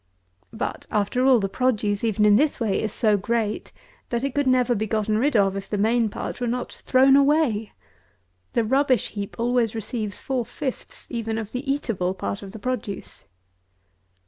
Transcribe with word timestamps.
But, 0.51 0.87
after 0.89 1.23
all, 1.27 1.39
the 1.39 1.47
produce, 1.47 2.03
even 2.03 2.25
in 2.25 2.35
this 2.35 2.59
way, 2.59 2.81
is 2.81 2.91
so 2.91 3.17
great, 3.17 3.71
that 4.09 4.23
it 4.23 4.35
never 4.47 4.71
could 4.73 4.79
be 4.79 4.87
gotten 4.87 5.19
rid 5.19 5.35
of, 5.37 5.55
if 5.55 5.69
the 5.69 5.77
main 5.77 6.09
part 6.09 6.41
were 6.41 6.47
not 6.47 6.73
thrown 6.87 7.15
away. 7.15 7.73
The 8.53 8.63
rubbish 8.63 9.09
heap 9.09 9.35
always 9.37 9.75
receives 9.75 10.19
four 10.19 10.43
fifths 10.43 11.05
even 11.11 11.37
of 11.37 11.51
the 11.51 11.71
eatable 11.71 12.15
part 12.15 12.41
of 12.41 12.51
the 12.51 12.57
produce. 12.57 13.27